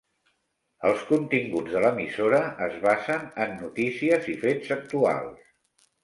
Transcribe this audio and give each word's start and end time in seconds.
Els 0.91 1.01
continguts 1.09 1.75
de 1.75 1.83
l'emissora 1.83 2.39
es 2.67 2.77
basen 2.85 3.27
en 3.45 3.53
notícies 3.59 4.25
i 4.33 4.37
fets 4.47 4.73
actuals. 4.77 5.45